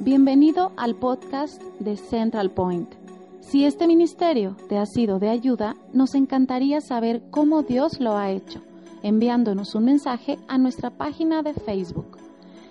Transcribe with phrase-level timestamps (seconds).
[0.00, 2.94] Bienvenido al podcast de Central Point.
[3.40, 8.30] Si este ministerio te ha sido de ayuda, nos encantaría saber cómo Dios lo ha
[8.30, 8.62] hecho,
[9.02, 12.16] enviándonos un mensaje a nuestra página de Facebook.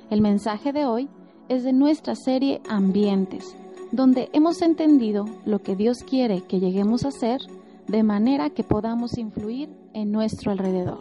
[0.09, 1.09] El mensaje de hoy
[1.49, 3.57] es de nuestra serie Ambientes,
[3.91, 7.41] donde hemos entendido lo que Dios quiere que lleguemos a ser
[7.87, 10.99] de manera que podamos influir en nuestro alrededor.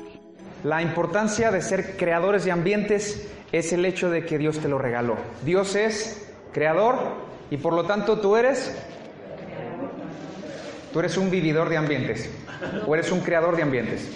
[0.65, 4.79] La importancia de ser creadores de ambientes es el hecho de que Dios te lo
[4.79, 5.17] regaló.
[5.45, 6.26] Dios es
[6.57, 6.97] creador
[7.51, 8.75] y por lo tanto tú eres
[10.91, 12.31] tú eres un vividor de ambientes
[12.87, 14.11] o eres un creador de ambientes.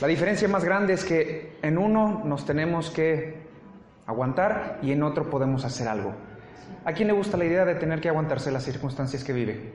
[0.00, 3.46] La diferencia más grande es que en uno nos tenemos que
[4.08, 6.14] aguantar y en otro podemos hacer algo.
[6.84, 9.74] ¿A quién le gusta la idea de tener que aguantarse las circunstancias que vive?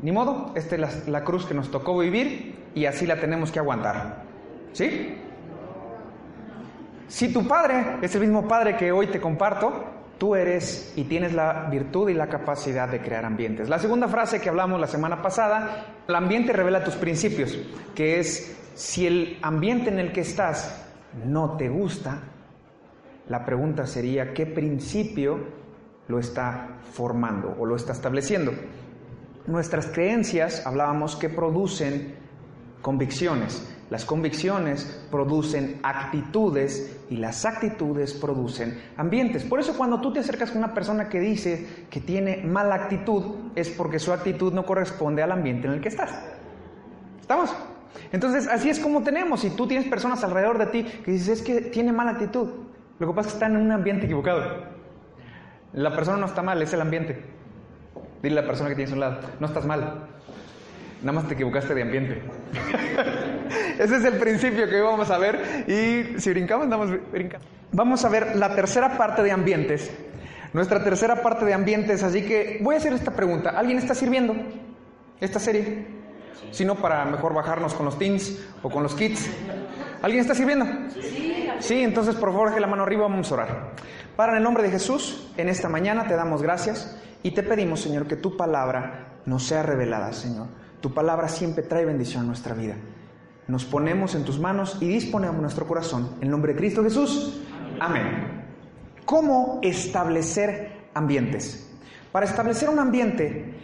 [0.00, 3.52] Ni modo, esta es la, la cruz que nos tocó vivir y así la tenemos
[3.52, 4.22] que aguantar.
[4.72, 5.18] ¿Sí?
[7.08, 9.84] Si tu padre es el mismo padre que hoy te comparto,
[10.18, 13.68] tú eres y tienes la virtud y la capacidad de crear ambientes.
[13.68, 17.58] La segunda frase que hablamos la semana pasada, el ambiente revela tus principios,
[17.94, 20.84] que es si el ambiente en el que estás
[21.24, 22.22] no te gusta,
[23.28, 25.38] la pregunta sería, ¿qué principio
[26.08, 28.52] lo está formando o lo está estableciendo?
[29.46, 32.16] Nuestras creencias, hablábamos, que producen
[32.82, 33.73] convicciones.
[33.90, 39.44] Las convicciones producen actitudes y las actitudes producen ambientes.
[39.44, 43.52] Por eso cuando tú te acercas con una persona que dice que tiene mala actitud,
[43.54, 46.12] es porque su actitud no corresponde al ambiente en el que estás.
[47.20, 47.54] ¿Estamos?
[48.10, 49.40] Entonces, así es como tenemos.
[49.40, 52.48] Si tú tienes personas alrededor de ti que dices, es que tiene mala actitud,
[52.98, 54.64] lo que pasa es que están en un ambiente equivocado.
[55.72, 57.20] La persona no está mal, es el ambiente.
[58.22, 60.06] Dile a la persona que tienes a un lado, no estás mal,
[61.02, 62.22] nada más te equivocaste de ambiente.
[63.78, 67.46] Ese es el principio que vamos a ver y si brincamos, andamos brincando.
[67.72, 69.90] Vamos a ver la tercera parte de ambientes.
[70.52, 73.50] Nuestra tercera parte de ambientes, así que voy a hacer esta pregunta.
[73.50, 74.34] ¿Alguien está sirviendo
[75.20, 75.86] esta serie?
[76.52, 79.28] Si no, para mejor bajarnos con los teens o con los kids.
[80.02, 80.66] ¿Alguien está sirviendo?
[80.92, 81.24] Sí.
[81.60, 83.72] Sí, entonces por favor, que la mano arriba, vamos a orar.
[84.16, 87.80] Para en el nombre de Jesús, en esta mañana te damos gracias y te pedimos,
[87.80, 90.48] Señor, que tu palabra nos sea revelada, Señor.
[90.80, 92.76] Tu palabra siempre trae bendición a nuestra vida.
[93.46, 96.16] Nos ponemos en tus manos y disponemos nuestro corazón.
[96.22, 97.40] En nombre de Cristo Jesús.
[97.78, 98.46] Amén.
[99.04, 101.70] ¿Cómo establecer ambientes?
[102.10, 103.54] Para establecer un ambiente,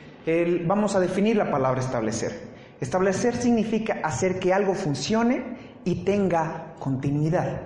[0.67, 2.51] vamos a definir la palabra establecer.
[2.79, 7.63] Establecer significa hacer que algo funcione y tenga continuidad.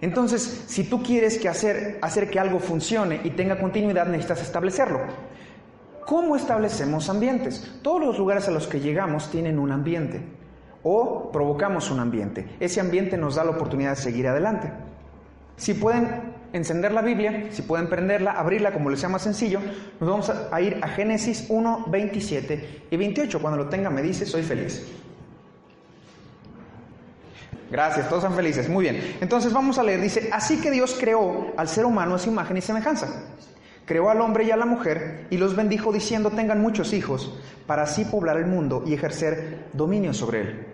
[0.00, 5.00] Entonces, si tú quieres que hacer, hacer que algo funcione y tenga continuidad, necesitas establecerlo.
[6.04, 7.78] ¿Cómo establecemos ambientes?
[7.82, 10.37] Todos los lugares a los que llegamos tienen un ambiente
[10.82, 12.48] o provocamos un ambiente.
[12.60, 14.70] Ese ambiente nos da la oportunidad de seguir adelante.
[15.56, 19.60] Si pueden encender la Biblia, si pueden prenderla, abrirla como les sea más sencillo,
[20.00, 23.40] nos vamos a ir a Génesis 1, 27 y 28.
[23.40, 24.86] Cuando lo tenga me dice, soy feliz.
[27.70, 28.68] Gracias, todos son felices.
[28.68, 29.16] Muy bien.
[29.20, 30.00] Entonces vamos a leer.
[30.00, 33.24] Dice, así que Dios creó al ser humano a su imagen y semejanza.
[33.88, 37.34] Creó al hombre y a la mujer y los bendijo diciendo tengan muchos hijos
[37.66, 40.66] para así poblar el mundo y ejercer dominio sobre él.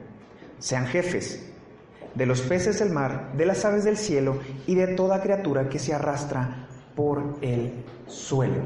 [0.58, 1.48] Sean jefes
[2.16, 5.78] de los peces del mar, de las aves del cielo y de toda criatura que
[5.78, 6.66] se arrastra
[6.96, 8.62] por el suelo.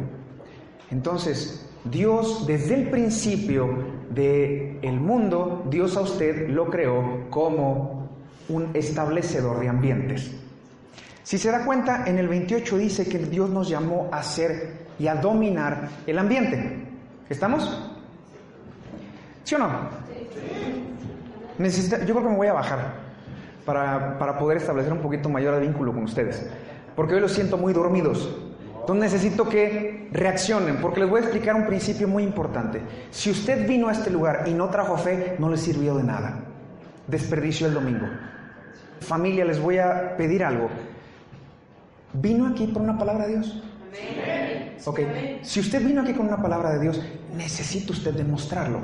[0.91, 3.69] Entonces, Dios desde el principio
[4.09, 8.09] del el mundo, Dios a usted lo creó como
[8.49, 10.31] un establecedor de ambientes.
[11.29, 15.09] Si se da cuenta, en el 28 dice que Dios nos llamó a ser y
[15.09, 16.87] a dominar el ambiente.
[17.29, 17.93] ¿Estamos?
[19.45, 19.69] ¿Sí o no?
[21.59, 22.95] Necesita, yo creo que me voy a bajar
[23.67, 26.49] para, para poder establecer un poquito mayor vínculo con ustedes.
[26.97, 28.35] Porque hoy los siento muy dormidos.
[28.81, 32.81] Entonces necesito que reaccionen, porque les voy a explicar un principio muy importante.
[33.11, 36.39] Si usted vino a este lugar y no trajo fe, no le sirvió de nada.
[37.07, 38.07] Desperdicio el domingo.
[39.01, 40.71] Familia, les voy a pedir algo.
[42.13, 43.63] ¿Vino aquí por una palabra de Dios?
[44.85, 45.01] Ok,
[45.43, 47.03] si usted vino aquí con una palabra de Dios,
[47.37, 48.81] necesita usted demostrarlo.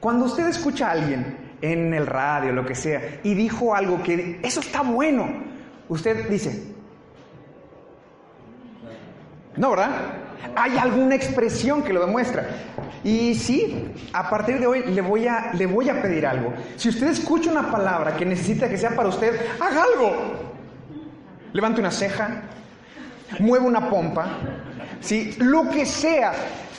[0.00, 4.40] Cuando usted escucha a alguien en el radio, lo que sea, y dijo algo que
[4.42, 5.28] eso está bueno,
[5.88, 6.74] usted dice,
[9.56, 9.90] no, ¿verdad?
[10.56, 12.48] Hay alguna expresión que lo demuestra.
[13.04, 16.52] Y sí, a partir de hoy le voy a, le voy a pedir algo.
[16.76, 20.39] Si usted escucha una palabra que necesita que sea para usted, haga algo.
[21.52, 22.42] Levante una ceja,
[23.38, 24.38] mueve una pompa,
[25.00, 25.34] ¿sí?
[25.38, 26.32] lo que sea.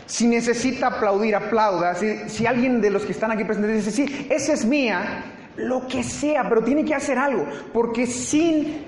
[0.06, 1.96] Si necesita aplaudir, aplauda.
[1.96, 5.24] Si, si alguien de los que están aquí presentes dice, sí, esa es mía,
[5.56, 8.86] lo que sea, pero tiene que hacer algo, porque sin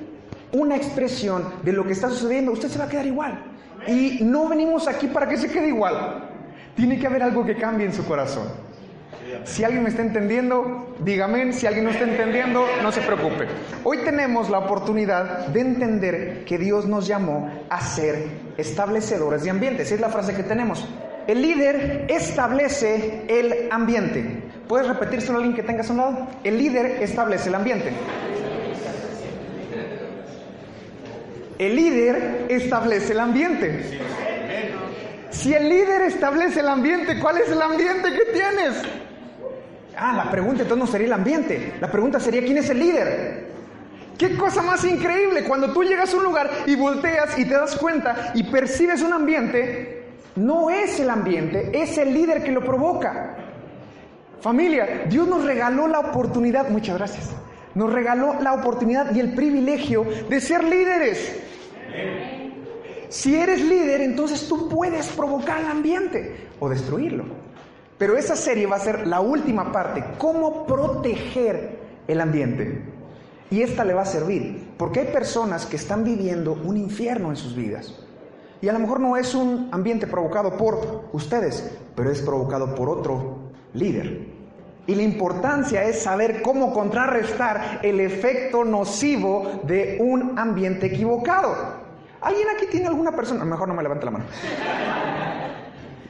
[0.52, 3.40] una expresión de lo que está sucediendo, usted se va a quedar igual.
[3.88, 6.30] Y no venimos aquí para que se quede igual.
[6.76, 8.48] Tiene que haber algo que cambie en su corazón.
[9.46, 11.54] Si alguien me está entendiendo, dígame.
[11.54, 13.48] Si alguien no está entendiendo, no se preocupe.
[13.84, 18.26] Hoy tenemos la oportunidad de entender que Dios nos llamó a ser
[18.58, 19.92] establecedores de ambientes.
[19.92, 20.88] Es la frase que tenemos.
[21.28, 24.44] El líder establece el ambiente.
[24.68, 26.28] ¿Puedes repetírselo a alguien que tengas a un lado?
[26.44, 27.92] El líder establece el ambiente.
[31.60, 34.00] El líder establece el ambiente.
[35.30, 38.84] Si el líder establece el ambiente, ¿cuál es el ambiente que tienes?
[39.98, 41.74] Ah, la pregunta entonces no sería el ambiente.
[41.80, 43.54] La pregunta sería ¿quién es el líder?
[44.18, 47.76] Qué cosa más increíble cuando tú llegas a un lugar y volteas y te das
[47.76, 50.06] cuenta y percibes un ambiente,
[50.36, 53.36] no es el ambiente, es el líder que lo provoca.
[54.40, 57.32] Familia, Dios nos regaló la oportunidad, muchas gracias,
[57.74, 61.42] nos regaló la oportunidad y el privilegio de ser líderes.
[63.10, 67.26] Si eres líder, entonces tú puedes provocar el ambiente o destruirlo.
[68.04, 72.82] Pero esa serie va a ser la última parte, cómo proteger el ambiente.
[73.50, 77.38] Y esta le va a servir, porque hay personas que están viviendo un infierno en
[77.38, 77.98] sus vidas.
[78.62, 82.90] Y a lo mejor no es un ambiente provocado por ustedes, pero es provocado por
[82.90, 83.38] otro
[83.74, 84.28] líder.
[84.86, 91.56] Y la importancia es saber cómo contrarrestar el efecto nocivo de un ambiente equivocado.
[92.20, 93.46] ¿Alguien aquí tiene alguna persona?
[93.46, 94.26] Mejor no me levante la mano.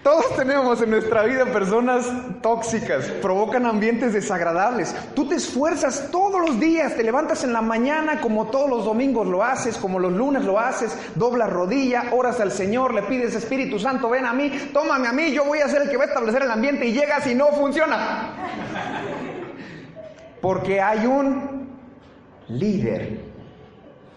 [0.03, 2.05] Todos tenemos en nuestra vida personas
[2.41, 4.93] tóxicas, provocan ambientes desagradables.
[5.15, 9.25] Tú te esfuerzas todos los días, te levantas en la mañana como todos los domingos
[9.25, 13.79] lo haces, como los lunes lo haces, doblas rodilla, oras al Señor, le pides Espíritu
[13.79, 16.07] Santo, ven a mí, tómame a mí, yo voy a ser el que va a
[16.07, 18.33] establecer el ambiente y llegas y no funciona.
[20.41, 21.69] Porque hay un
[22.49, 23.19] líder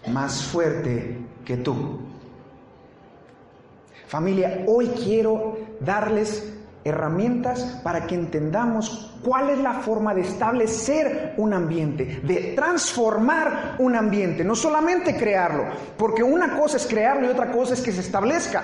[0.09, 2.01] más fuerte que tú.
[4.07, 6.53] Familia, hoy quiero darles
[6.83, 13.95] herramientas para que entendamos cuál es la forma de establecer un ambiente, de transformar un
[13.95, 15.65] ambiente, no solamente crearlo,
[15.97, 18.63] porque una cosa es crearlo y otra cosa es que se establezca.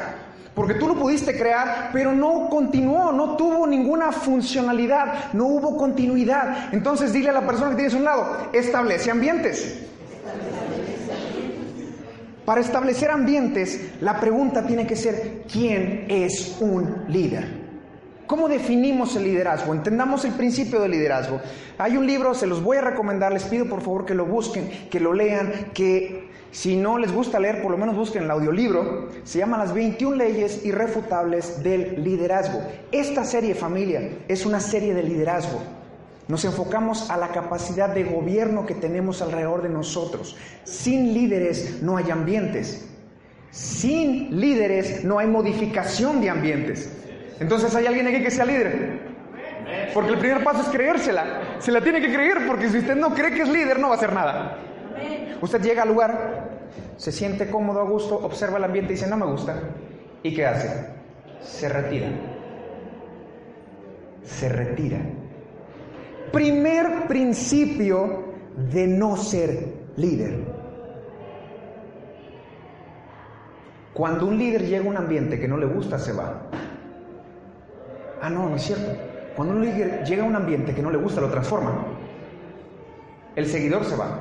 [0.56, 6.72] Porque tú lo pudiste crear, pero no continuó, no tuvo ninguna funcionalidad, no hubo continuidad.
[6.72, 9.84] Entonces dile a la persona que tienes a un lado, establece ambientes.
[12.46, 17.64] Para establecer ambientes, la pregunta tiene que ser, ¿quién es un líder?
[18.28, 19.74] ¿Cómo definimos el liderazgo?
[19.74, 21.40] Entendamos el principio del liderazgo.
[21.78, 24.70] Hay un libro, se los voy a recomendar, les pido por favor que lo busquen,
[24.90, 29.10] que lo lean, que si no les gusta leer, por lo menos busquen el audiolibro.
[29.24, 32.62] Se llama Las 21 leyes irrefutables del liderazgo.
[32.92, 35.62] Esta serie, familia, es una serie de liderazgo.
[36.28, 40.38] Nos enfocamos a la capacidad de gobierno que tenemos alrededor de nosotros.
[40.64, 42.90] Sin líderes no hay ambientes.
[43.52, 46.90] Sin líderes no hay modificación de ambientes.
[47.40, 49.02] Entonces, ¿hay alguien aquí que sea líder?
[49.94, 51.58] Porque el primer paso es creérsela.
[51.60, 53.96] Se la tiene que creer porque si usted no cree que es líder no va
[53.96, 54.58] a hacer nada.
[55.42, 56.52] Usted llega al lugar,
[56.96, 59.60] se siente cómodo, a gusto, observa el ambiente y dice, no me gusta.
[60.24, 60.88] ¿Y qué hace?
[61.42, 62.08] Se retira.
[64.24, 65.00] Se retira
[66.34, 68.34] primer principio
[68.72, 70.40] de no ser líder.
[73.94, 76.42] Cuando un líder llega a un ambiente que no le gusta, se va.
[78.20, 78.98] Ah, no, no es cierto.
[79.36, 81.86] Cuando un líder llega a un ambiente que no le gusta, lo transforma.
[83.36, 84.20] El seguidor se va.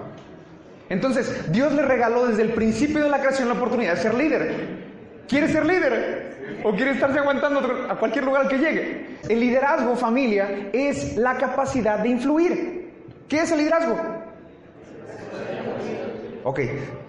[0.91, 5.25] Entonces, Dios le regaló desde el principio de la creación la oportunidad de ser líder.
[5.27, 6.22] ¿Quiere ser líder?
[6.65, 9.19] ¿O quiere estarse aguantando a cualquier lugar que llegue?
[9.29, 12.93] El liderazgo, familia, es la capacidad de influir.
[13.29, 13.97] ¿Qué es el liderazgo?
[16.45, 16.61] Ok,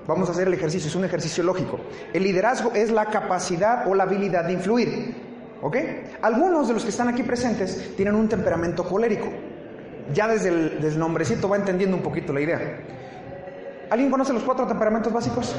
[0.08, 1.80] vamos a hacer el ejercicio, es un ejercicio lógico.
[2.14, 5.16] El liderazgo es la capacidad o la habilidad de influir.
[5.62, 5.78] ¿Ok?
[6.22, 9.30] Algunos de los que están aquí presentes tienen un temperamento colérico.
[10.14, 12.80] Ya desde el, desde el nombrecito va entendiendo un poquito la idea.
[13.90, 15.56] ¿Alguien conoce los cuatro temperamentos básicos?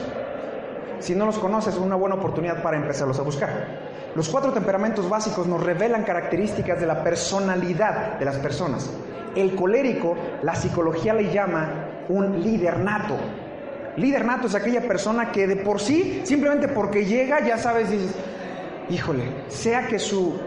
[1.00, 3.50] Si no los conoces, es una buena oportunidad para empezarlos a buscar.
[4.14, 8.90] Los cuatro temperamentos básicos nos revelan características de la personalidad de las personas.
[9.34, 13.16] El colérico, la psicología le llama un líder nato.
[13.96, 18.14] Líder nato es aquella persona que de por sí, simplemente porque llega, ya sabes, dices,
[18.88, 20.38] híjole, sea que su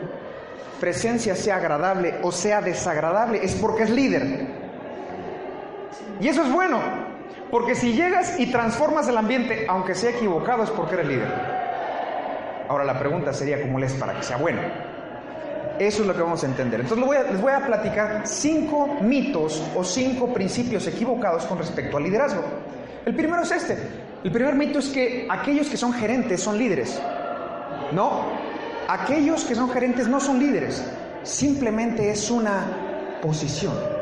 [0.79, 4.47] presencia sea agradable o sea desagradable, es porque es líder.
[6.19, 6.79] Y eso es bueno,
[7.51, 11.27] porque si llegas y transformas el ambiente, aunque sea equivocado, es porque eres líder.
[12.67, 14.61] Ahora la pregunta sería, ¿cómo le es para que sea bueno?
[15.79, 16.81] Eso es lo que vamos a entender.
[16.81, 22.43] Entonces les voy a platicar cinco mitos o cinco principios equivocados con respecto al liderazgo.
[23.05, 23.77] El primero es este.
[24.23, 26.99] El primer mito es que aquellos que son gerentes son líderes.
[27.93, 28.23] No,
[28.89, 30.83] aquellos que son gerentes no son líderes.
[31.23, 33.96] Simplemente es una posición.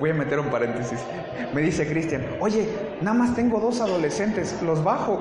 [0.00, 0.98] Voy a meter un paréntesis.
[1.52, 2.66] Me dice Cristian, oye,
[3.02, 5.18] nada más tengo dos adolescentes, los bajo.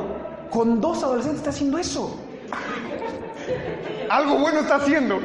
[0.49, 2.17] Con dos adolescentes está haciendo eso.
[4.09, 5.19] Algo bueno está haciendo.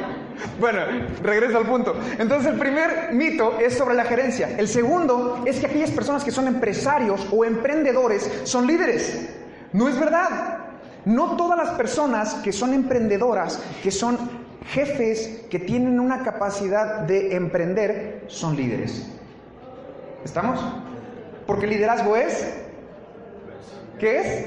[0.59, 0.81] Bueno,
[1.23, 1.95] regreso al punto.
[2.19, 4.57] Entonces el primer mito es sobre la gerencia.
[4.57, 9.29] El segundo es que aquellas personas que son empresarios o emprendedores son líderes.
[9.71, 10.57] No es verdad.
[11.05, 14.17] No todas las personas que son emprendedoras, que son
[14.67, 19.14] jefes, que tienen una capacidad de emprender, son líderes.
[20.25, 20.59] ¿Estamos?
[21.45, 22.53] Porque liderazgo es...
[23.99, 24.45] ¿Qué es?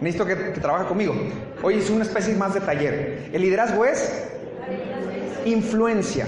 [0.00, 1.14] Necesito que, que trabaje conmigo.
[1.62, 3.30] Hoy es una especie más de taller.
[3.32, 4.28] El liderazgo es
[5.46, 6.26] influencia.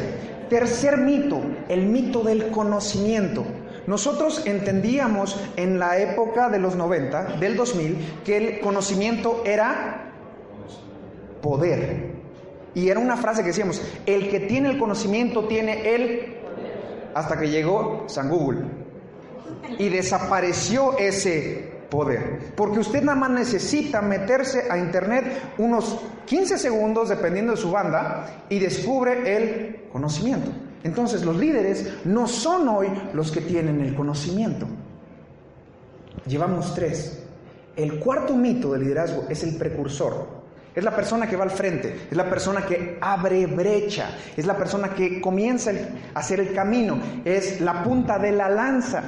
[0.48, 3.44] Tercer mito, el mito del conocimiento.
[3.86, 10.10] Nosotros entendíamos en la época de los 90, del 2000, que el conocimiento era
[11.42, 12.12] poder.
[12.74, 16.41] Y era una frase que decíamos, el que tiene el conocimiento tiene el...
[17.14, 18.60] Hasta que llegó San Google.
[19.78, 22.52] Y desapareció ese poder.
[22.56, 28.44] Porque usted nada más necesita meterse a internet unos 15 segundos, dependiendo de su banda,
[28.48, 30.50] y descubre el conocimiento.
[30.84, 34.66] Entonces los líderes no son hoy los que tienen el conocimiento.
[36.26, 37.22] Llevamos tres.
[37.76, 40.41] El cuarto mito del liderazgo es el precursor.
[40.74, 44.56] Es la persona que va al frente, es la persona que abre brecha, es la
[44.56, 45.70] persona que comienza
[46.14, 49.02] a hacer el camino, es la punta de la lanza.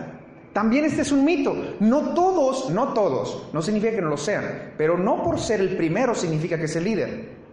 [0.53, 1.57] También este es un mito.
[1.81, 5.77] No todos, no todos, no significa que no lo sean, pero no por ser el
[5.77, 7.45] primero significa que es el líder.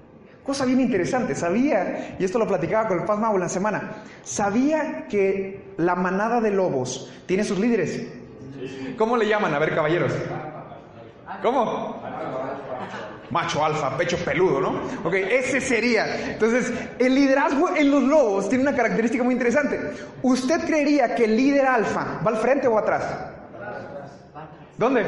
[0.44, 4.04] Cosa bien interesante, sabía, y esto lo platicaba con el Paz Mau en la semana,
[4.24, 8.08] sabía que la manada de lobos tiene sus líderes.
[8.98, 9.54] ¿Cómo le llaman?
[9.54, 10.12] A ver, caballeros.
[11.42, 12.01] ¿Cómo?
[13.32, 14.70] Macho alfa, pecho peludo, ¿no?
[15.06, 16.32] Ok, ese sería.
[16.32, 19.80] Entonces, el liderazgo en los lobos tiene una característica muy interesante.
[20.22, 23.04] ¿Usted creería que el líder alfa va al frente o atrás?
[24.78, 25.02] ¿Dónde?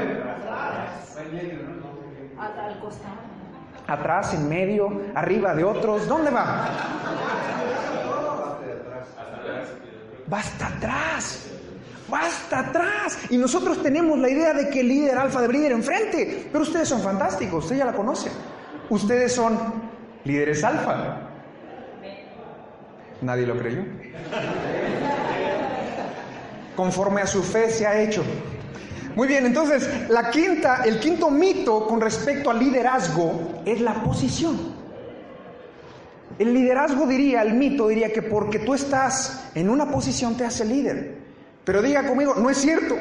[3.88, 6.08] Atrás, en medio, arriba de otros.
[6.08, 6.70] ¿Dónde va?
[10.32, 11.53] Va hasta atrás.
[12.14, 13.18] Va hasta atrás.
[13.30, 16.48] Y nosotros tenemos la idea de que el líder alfa debería ir enfrente.
[16.52, 18.30] Pero ustedes son fantásticos, usted ya la conoce.
[18.90, 19.58] Ustedes son
[20.24, 21.30] líderes alfa.
[23.22, 23.84] Nadie lo creyó.
[26.76, 28.24] Conforme a su fe se ha hecho.
[29.16, 34.74] Muy bien, entonces la quinta, el quinto mito con respecto al liderazgo es la posición.
[36.40, 40.66] El liderazgo diría, el mito diría que porque tú estás en una posición te hace
[40.66, 41.23] líder.
[41.66, 42.96] Pero diga conmigo, no es cierto.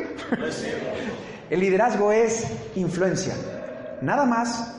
[1.51, 3.35] El liderazgo es influencia,
[4.01, 4.75] nada más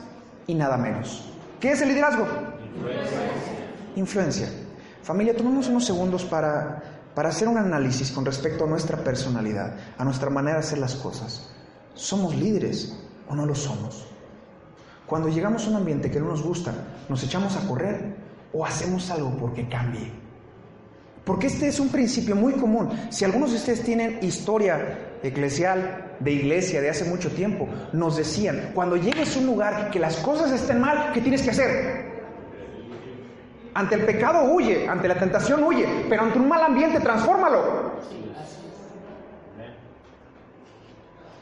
[0.46, 1.30] y nada menos.
[1.60, 2.26] ¿Qué es el liderazgo?
[3.96, 4.48] Influencia.
[5.02, 6.82] Familia, tomemos unos segundos para,
[7.14, 10.94] para hacer un análisis con respecto a nuestra personalidad, a nuestra manera de hacer las
[10.94, 11.50] cosas.
[11.94, 12.98] ¿Somos líderes
[13.28, 14.06] o no lo somos?
[15.06, 16.72] Cuando llegamos a un ambiente que no nos gusta,
[17.08, 18.16] ¿nos echamos a correr
[18.52, 20.23] o hacemos algo porque cambie?
[21.24, 22.90] Porque este es un principio muy común.
[23.10, 28.72] Si algunos de ustedes tienen historia eclesial de iglesia de hace mucho tiempo, nos decían,
[28.74, 32.14] cuando llegues a un lugar que las cosas estén mal, ¿qué tienes que hacer?
[33.72, 37.94] Ante el pecado huye, ante la tentación huye, pero ante un mal ambiente transfórmalo.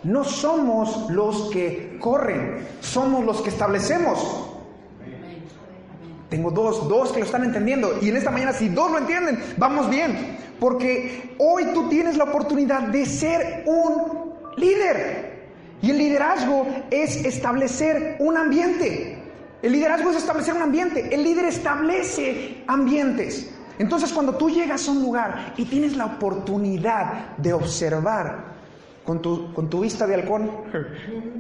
[0.05, 4.52] No somos los que corren, somos los que establecemos.
[6.33, 7.99] Tengo dos, dos que lo están entendiendo.
[8.01, 10.39] Y en esta mañana, si dos lo entienden, vamos bien.
[10.59, 15.51] Porque hoy tú tienes la oportunidad de ser un líder.
[15.83, 19.19] Y el liderazgo es establecer un ambiente.
[19.61, 21.15] El liderazgo es establecer un ambiente.
[21.15, 23.51] El líder establece ambientes.
[23.79, 28.52] Entonces cuando tú llegas a un lugar y tienes la oportunidad de observar
[29.05, 30.51] con tu, con tu vista de halcón,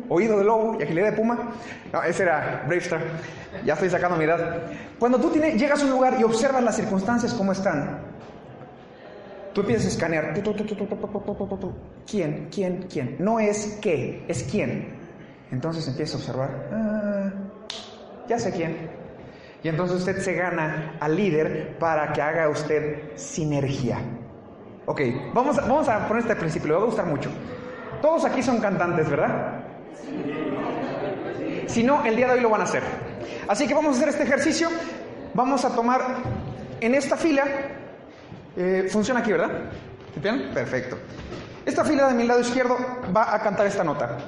[0.08, 1.52] oído de lobo y agilidad de puma.
[1.92, 3.00] No, ese era Bravestar.
[3.64, 4.62] Ya estoy sacando mi edad.
[4.98, 8.00] Cuando tú tienes, llegas a un lugar y observas las circunstancias como están,
[9.52, 10.34] tú empiezas a escanear.
[12.06, 12.48] ¿Quién?
[12.52, 12.86] ¿Quién?
[12.90, 13.16] ¿Quién?
[13.18, 15.00] No es qué, es quién.
[15.50, 16.68] Entonces empiezas a observar.
[16.72, 17.32] Ah,
[18.28, 18.90] ya sé quién.
[19.62, 23.98] Y entonces usted se gana al líder para que haga usted sinergia.
[24.86, 25.00] Ok,
[25.32, 27.30] vamos a, vamos a poner este principio, le va a gustar mucho.
[28.00, 29.60] Todos aquí son cantantes, ¿verdad?
[31.66, 32.82] Si no, el día de hoy lo van a hacer.
[33.48, 34.68] Así que vamos a hacer este ejercicio.
[35.34, 36.00] Vamos a tomar
[36.80, 37.44] en esta fila.
[38.56, 39.50] Eh, funciona aquí, ¿verdad?
[40.20, 40.50] ¿Bien?
[40.52, 40.98] Perfecto.
[41.64, 42.76] Esta fila de mi lado izquierdo
[43.16, 44.18] va a cantar esta nota.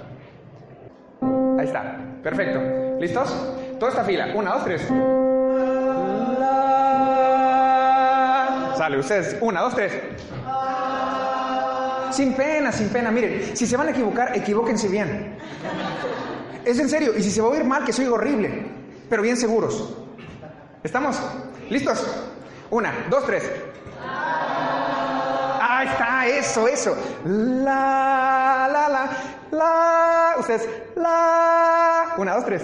[1.59, 1.97] Ahí está.
[2.23, 2.61] Perfecto.
[3.01, 3.55] ¿Listos?
[3.79, 4.29] Toda esta fila.
[4.35, 4.89] Una, dos, tres.
[8.77, 9.37] Sale, ustedes.
[9.41, 9.93] Una, dos, tres.
[12.11, 13.11] Sin pena, sin pena.
[13.11, 15.37] Miren, si se van a equivocar, equivóquense bien.
[16.65, 17.13] Es en serio.
[17.17, 18.67] Y si se va a oír mal, que soy horrible.
[19.09, 19.97] Pero bien seguros.
[20.83, 21.21] ¿Estamos?
[21.71, 22.07] ¿Listos?
[22.71, 23.51] Una, dos, tres.
[25.61, 26.97] Ahí está, eso, eso.
[27.25, 29.11] La, la, la,
[29.51, 30.35] la.
[30.39, 32.15] Ustedes, la.
[32.17, 32.63] Una, dos, tres.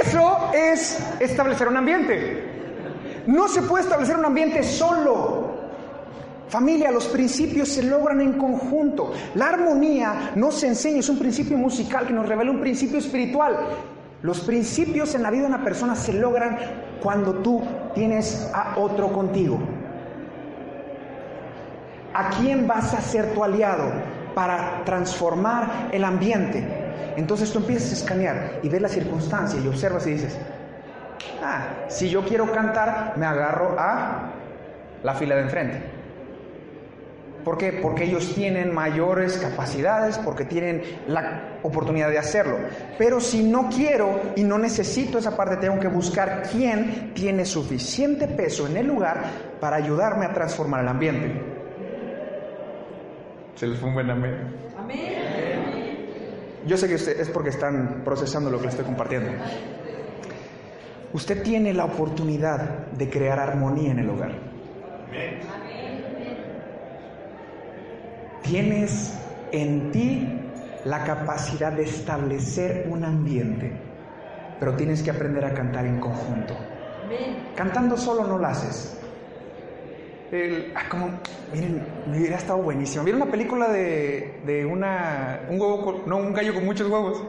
[0.00, 2.44] Eso es establecer un ambiente.
[3.26, 5.50] No se puede establecer un ambiente solo.
[6.48, 9.12] Familia, los principios se logran en conjunto.
[9.34, 13.56] La armonía no se enseña, es un principio musical que nos revela un principio espiritual.
[14.22, 16.58] Los principios en la vida de una persona se logran
[17.02, 17.62] cuando tú
[17.94, 19.58] tienes a otro contigo.
[22.12, 23.84] ¿A quién vas a ser tu aliado
[24.34, 26.79] para transformar el ambiente?
[27.16, 30.36] Entonces tú empiezas a escanear y ves la circunstancia y observas y dices,
[31.42, 34.32] ah, si yo quiero cantar, me agarro a
[35.02, 36.00] la fila de enfrente.
[37.44, 37.72] ¿Por qué?
[37.72, 42.58] Porque ellos tienen mayores capacidades, porque tienen la oportunidad de hacerlo.
[42.98, 48.28] Pero si no quiero y no necesito esa parte, tengo que buscar quién tiene suficiente
[48.28, 49.22] peso en el lugar
[49.58, 51.42] para ayudarme a transformar el ambiente.
[53.54, 55.19] Se les fue un buen amén.
[56.66, 59.32] Yo sé que es porque están procesando lo que les estoy compartiendo.
[61.12, 64.32] Usted tiene la oportunidad de crear armonía en el hogar.
[68.42, 69.18] Tienes
[69.52, 70.40] en ti
[70.84, 73.72] la capacidad de establecer un ambiente,
[74.58, 76.56] pero tienes que aprender a cantar en conjunto.
[77.56, 78.99] Cantando solo no lo haces.
[80.74, 81.10] Ah, como,
[81.52, 83.04] miren, hubiera estado buenísimo.
[83.04, 87.22] ¿Vieron una película de, de una, un huevo, no, un gallo con muchos huevos?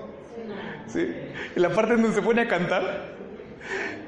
[0.88, 1.14] Sí.
[1.56, 3.12] Y la parte donde se pone a cantar.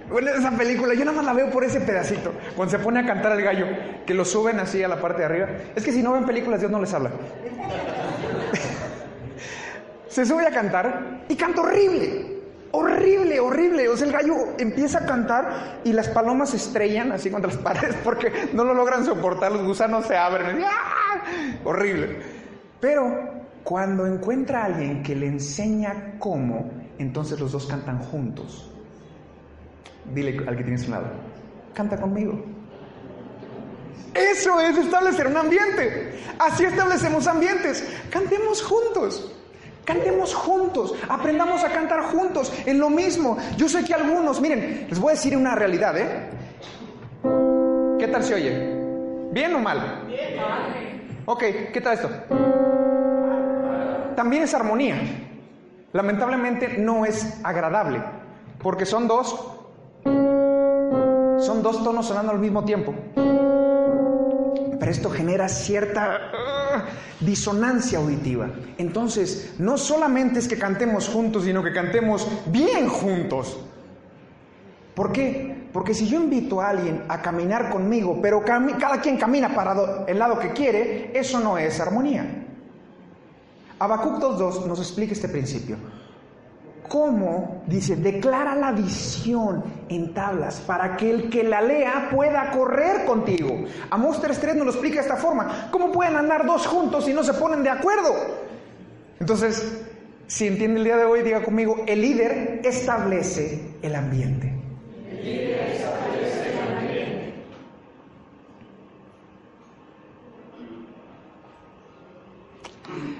[0.09, 2.33] Bueno, esa película, yo nada más la veo por ese pedacito.
[2.55, 3.65] Cuando se pone a cantar el gallo,
[4.05, 5.47] que lo suben así a la parte de arriba.
[5.75, 7.11] Es que si no ven películas, Dios no les habla.
[10.07, 12.32] se sube a cantar y canta horrible.
[12.75, 13.87] Horrible, horrible.
[13.87, 17.61] O sea, el gallo empieza a cantar y las palomas se estrellan así contra las
[17.63, 19.51] paredes porque no lo logran soportar.
[19.51, 20.63] Los gusanos se abren.
[20.65, 21.21] ¡Ah!
[21.63, 22.17] Horrible.
[22.79, 28.71] Pero cuando encuentra a alguien que le enseña cómo, entonces los dos cantan juntos.
[30.11, 31.05] Dile al que tienes su lado,
[31.75, 32.43] canta conmigo.
[34.15, 36.19] Eso es establecer un ambiente.
[36.39, 37.87] Así establecemos ambientes.
[38.09, 39.31] Cantemos juntos.
[39.85, 43.37] Cantemos juntos, aprendamos a cantar juntos en lo mismo.
[43.57, 46.29] Yo sé que algunos, miren, les voy a decir una realidad, ¿eh?
[47.99, 48.75] ¿Qué tal se oye?
[49.31, 50.03] ¿Bien o mal?
[50.07, 50.39] Bien.
[51.25, 51.43] Ok,
[51.73, 52.09] ¿qué tal esto?
[54.15, 54.95] También es armonía.
[55.91, 58.01] Lamentablemente no es agradable,
[58.61, 59.53] porque son dos
[61.39, 62.93] son dos tonos sonando al mismo tiempo.
[64.79, 66.31] Pero esto genera cierta
[67.19, 68.49] disonancia auditiva.
[68.77, 73.59] Entonces, no solamente es que cantemos juntos, sino que cantemos bien juntos.
[74.95, 75.67] ¿Por qué?
[75.73, 80.19] Porque si yo invito a alguien a caminar conmigo, pero cada quien camina para el
[80.19, 82.45] lado que quiere, eso no es armonía.
[83.79, 85.77] Habacuc 2.2 nos explica este principio
[86.87, 93.05] cómo, dice, declara la visión en tablas para que el que la lea pueda correr
[93.05, 93.65] contigo.
[93.89, 95.69] Amos 3.3 nos lo explica de esta forma.
[95.71, 98.13] ¿Cómo pueden andar dos juntos si no se ponen de acuerdo?
[99.19, 99.85] Entonces,
[100.27, 104.53] si entiende el día de hoy, diga conmigo, el líder establece el ambiente.
[105.09, 107.33] El líder establece el ambiente.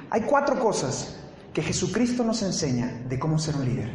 [0.09, 1.22] Hay cuatro cosas
[1.53, 3.91] que Jesucristo nos enseña de cómo ser un líder.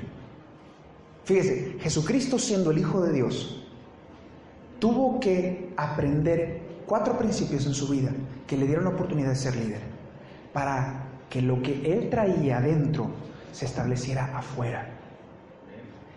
[1.25, 3.67] Fíjese, Jesucristo siendo el Hijo de Dios,
[4.79, 8.13] tuvo que aprender cuatro principios en su vida
[8.47, 9.83] que le dieron la oportunidad de ser líder,
[10.53, 13.11] para que lo que él traía adentro
[13.53, 14.89] se estableciera afuera.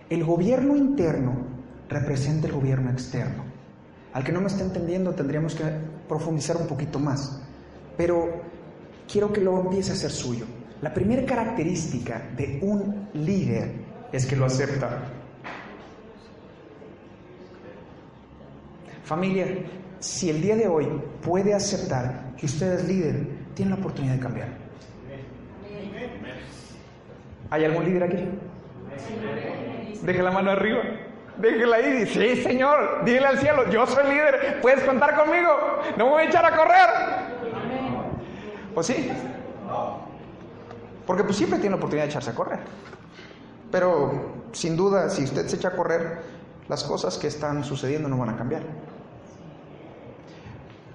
[0.10, 1.36] El gobierno interno
[1.90, 3.44] representa el gobierno externo.
[4.14, 5.64] Al que no me está entendiendo tendríamos que
[6.08, 7.42] profundizar un poquito más,
[7.98, 8.42] pero
[9.12, 10.46] quiero que lo empiece a ser suyo.
[10.82, 13.72] La primera característica de un líder
[14.12, 15.00] es que lo acepta.
[19.04, 19.46] Familia,
[20.00, 20.88] si el día de hoy
[21.22, 24.48] puede aceptar que usted es líder, tiene la oportunidad de cambiar.
[27.52, 28.28] ¿Hay algún líder aquí?
[30.04, 30.82] Deje la mano arriba.
[31.38, 32.06] Déjela ahí.
[32.08, 33.04] Sí, Señor.
[33.06, 34.60] Dile al cielo, yo soy líder.
[34.62, 35.50] Puedes contar conmigo.
[35.98, 36.90] No me voy a echar a correr.
[38.74, 39.12] ¿O sí?
[41.06, 42.60] Porque pues siempre tiene la oportunidad de echarse a correr.
[43.72, 46.22] Pero sin duda, si usted se echa a correr,
[46.68, 48.64] las cosas que están sucediendo no van a cambiar.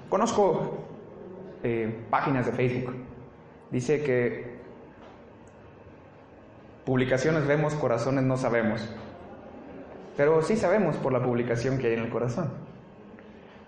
[0.09, 0.79] Conozco
[1.62, 2.95] eh, páginas de Facebook.
[3.71, 4.57] Dice que
[6.85, 8.88] publicaciones vemos, corazones no sabemos.
[10.16, 12.65] Pero sí sabemos por la publicación que hay en el corazón.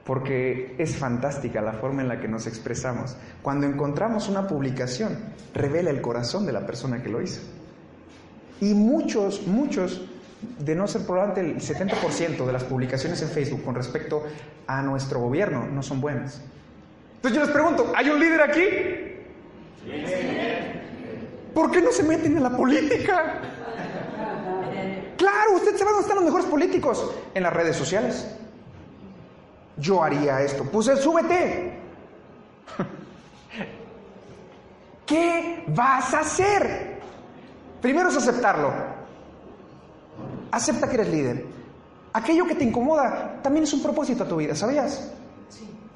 [0.08, 3.14] Porque es fantástica la forma en la que nos expresamos.
[3.42, 5.18] Cuando encontramos una publicación,
[5.52, 7.42] revela el corazón de la persona que lo hizo.
[8.62, 10.00] Y muchos, muchos,
[10.60, 14.22] de no ser probablemente el 70% de las publicaciones en Facebook con respecto
[14.66, 16.40] a nuestro gobierno no son buenas.
[17.16, 18.64] Entonces yo les pregunto, ¿hay un líder aquí?
[21.52, 23.42] ¿Por qué no se meten en la política?
[25.18, 27.14] Claro, usted sabe dónde están los mejores políticos.
[27.34, 28.26] En las redes sociales.
[29.78, 30.64] Yo haría esto.
[30.64, 31.78] Pues súbete.
[35.06, 37.00] ¿Qué vas a hacer?
[37.80, 38.72] Primero es aceptarlo.
[40.50, 41.46] Acepta que eres líder.
[42.12, 45.12] Aquello que te incomoda también es un propósito a tu vida, ¿sabías?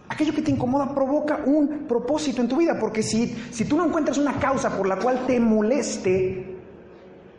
[0.08, 3.86] Aquello que te incomoda provoca un propósito en tu vida, porque si, si tú no
[3.86, 6.58] encuentras una causa por la cual te moleste,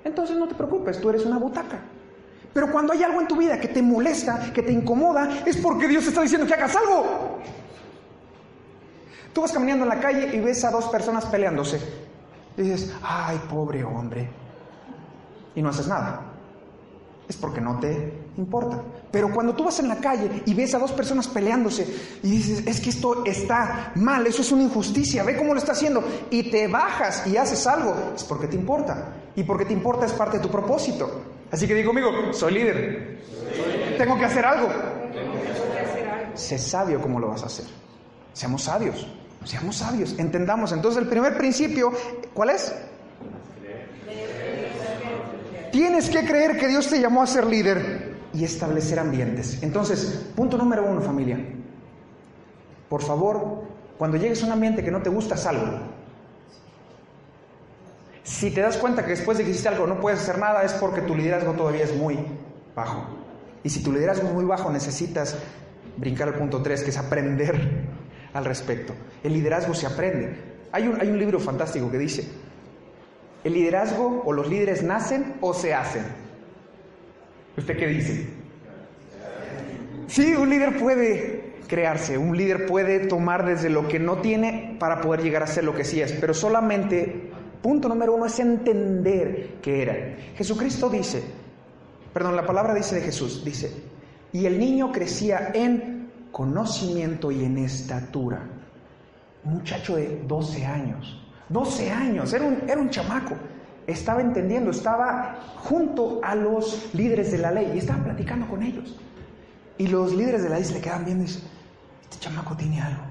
[0.04, 1.80] entonces no te preocupes, tú eres una butaca.
[2.54, 5.88] Pero cuando hay algo en tu vida que te molesta, que te incomoda, es porque
[5.88, 7.40] Dios está diciendo que hagas algo.
[9.34, 11.80] Tú vas caminando en la calle y ves a dos personas peleándose.
[12.56, 14.30] Dices, ay, pobre hombre.
[15.56, 16.34] Y no haces nada
[17.28, 18.82] es porque no te importa.
[19.12, 21.88] Pero cuando tú vas en la calle y ves a dos personas peleándose
[22.22, 25.72] y dices, es que esto está mal, eso es una injusticia, ve cómo lo está
[25.72, 29.16] haciendo, y te bajas y haces algo, es porque te importa.
[29.36, 31.10] Y porque te importa es parte de tu propósito.
[31.54, 33.20] Así que digo conmigo, soy líder.
[34.00, 34.70] Tengo que hacer algo.
[36.34, 37.66] Sé sabio cómo lo vas a hacer.
[38.34, 39.08] Seamos sabios.
[39.46, 40.16] Seamos sabios.
[40.18, 40.72] Entendamos.
[40.72, 41.94] Entonces el primer principio,
[42.34, 42.74] ¿cuál es?
[45.72, 49.62] Tienes que creer que Dios te llamó a ser líder y establecer ambientes.
[49.62, 51.38] Entonces, punto número uno, familia.
[52.90, 53.64] Por favor,
[54.00, 55.93] cuando llegues a un ambiente que no te gusta, salgo.
[58.24, 60.74] Si te das cuenta que después de que hiciste algo no puedes hacer nada, es
[60.74, 62.18] porque tu liderazgo todavía es muy
[62.76, 63.06] bajo.
[63.64, 65.38] Y si tu liderazgo es muy bajo, necesitas
[65.98, 67.86] brincar al punto tres, que es aprender
[68.34, 68.94] al respecto.
[69.24, 70.36] El liderazgo se aprende.
[70.72, 72.28] Hay un, hay un libro fantástico que dice,
[73.44, 76.04] ¿El liderazgo o los líderes nacen o se hacen?
[77.58, 78.28] ¿Usted qué dice?
[80.08, 85.02] Sí, un líder puede crearse, un líder puede tomar desde lo que no tiene para
[85.02, 87.23] poder llegar a ser lo que sí es, pero solamente,
[87.64, 89.96] punto número uno, es entender qué era.
[90.36, 91.24] Jesucristo dice,
[92.14, 93.72] perdón, la palabra dice de Jesús, dice,
[94.32, 98.44] y el niño crecía en conocimiento y en estatura.
[99.46, 103.36] Un muchacho de 12 años 12 años, era un, era un chamaco.
[103.86, 108.98] Estaba entendiendo, estaba junto a los líderes de la ley y estaba platicando con ellos.
[109.78, 111.44] Y los líderes de la ley se le quedan viendo y dicen,
[112.02, 113.04] este chamaco tiene algo.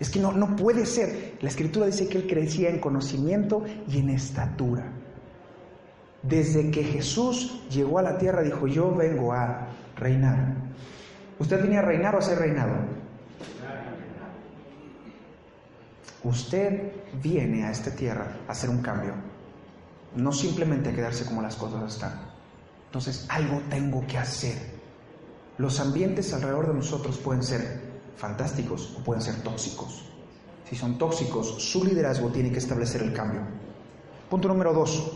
[0.00, 1.34] Es que no, no puede ser.
[1.40, 4.92] La escritura dice que él crecía en conocimiento y en estatura.
[6.22, 10.54] Desde que Jesús llegó a la tierra dijo, yo vengo a reinar.
[11.38, 12.74] ¿Usted venía a reinar o a ser reinado?
[16.22, 19.12] Usted viene a esta tierra a hacer un cambio,
[20.16, 22.18] no simplemente a quedarse como las cosas están.
[22.86, 24.56] Entonces, algo tengo que hacer.
[25.58, 27.83] Los ambientes alrededor de nosotros pueden ser
[28.16, 30.04] fantásticos o pueden ser tóxicos.
[30.68, 33.40] Si son tóxicos, su liderazgo tiene que establecer el cambio.
[34.30, 35.12] Punto número dos.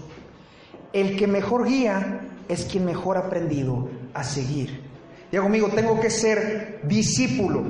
[0.92, 4.82] El que mejor guía es quien mejor ha aprendido a seguir.
[5.30, 7.64] Diga conmigo, tengo que ser discípulo.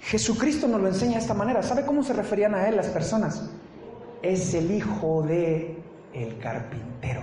[0.00, 1.62] Jesucristo nos lo enseña de esta manera.
[1.62, 3.48] ¿Sabe cómo se referían a él las personas?
[4.20, 5.78] Es el hijo de
[6.12, 7.22] el carpintero.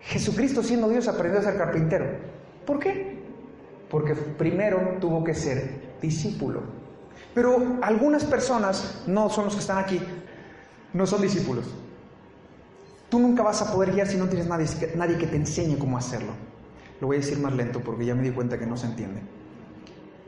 [0.00, 2.06] Jesucristo siendo Dios aprendió a ser carpintero.
[2.66, 3.11] ¿Por qué?
[3.92, 6.62] Porque primero tuvo que ser discípulo.
[7.34, 10.00] Pero algunas personas, no son los que están aquí,
[10.94, 11.66] no son discípulos.
[13.10, 15.98] Tú nunca vas a poder guiar si no tienes nadie, nadie que te enseñe cómo
[15.98, 16.32] hacerlo.
[17.02, 19.20] Lo voy a decir más lento porque ya me di cuenta que no se entiende.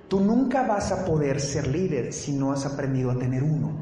[0.09, 3.73] Tú nunca vas a poder ser líder si no has aprendido a tener uno.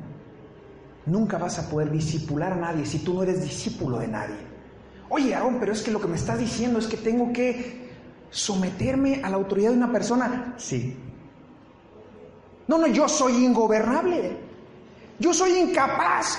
[1.07, 4.37] Nunca vas a poder discipular a nadie si tú no eres discípulo de nadie.
[5.09, 7.82] Oye, Aarón, pero es que lo que me estás diciendo es que tengo que
[8.33, 10.55] someterme a la autoridad de una persona.
[10.57, 10.97] Sí.
[12.67, 14.39] No, no, yo soy ingobernable.
[15.19, 16.39] Yo soy incapaz.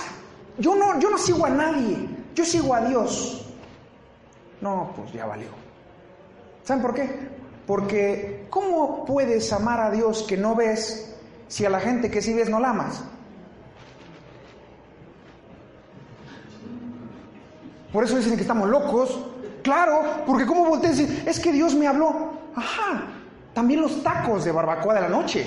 [0.58, 2.08] Yo no, yo no sigo a nadie.
[2.34, 3.46] Yo sigo a Dios.
[4.60, 5.48] No, pues ya valió.
[6.64, 7.28] ¿Saben por qué?
[7.66, 11.16] Porque ¿cómo puedes amar a Dios que no ves
[11.48, 13.04] si a la gente que sí ves no la amas?
[17.92, 19.33] Por eso dicen que estamos locos.
[19.64, 22.32] Claro, porque ¿cómo volteas y es que Dios me habló?
[22.54, 23.02] Ajá,
[23.54, 25.46] también los tacos de barbacoa de la noche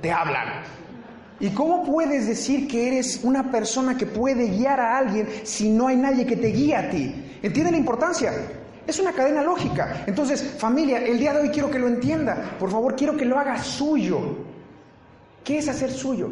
[0.00, 0.64] te hablan.
[1.38, 5.86] ¿Y cómo puedes decir que eres una persona que puede guiar a alguien si no
[5.86, 7.38] hay nadie que te guíe a ti?
[7.40, 8.32] ¿Entienden la importancia?
[8.84, 10.02] Es una cadena lógica.
[10.08, 12.56] Entonces, familia, el día de hoy quiero que lo entienda.
[12.58, 14.38] Por favor, quiero que lo haga suyo.
[15.44, 16.30] ¿Qué es hacer suyo?